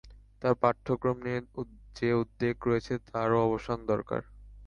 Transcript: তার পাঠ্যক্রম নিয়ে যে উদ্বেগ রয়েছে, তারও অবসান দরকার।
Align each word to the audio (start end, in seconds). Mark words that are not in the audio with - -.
তার 0.41 0.53
পাঠ্যক্রম 0.61 1.17
নিয়ে 1.25 1.39
যে 1.97 2.09
উদ্বেগ 2.21 2.57
রয়েছে, 2.69 2.93
তারও 3.07 3.37
অবসান 3.47 3.79
দরকার। 3.91 4.21